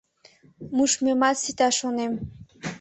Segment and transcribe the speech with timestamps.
[0.75, 2.13] Мушмемат сита, шонем.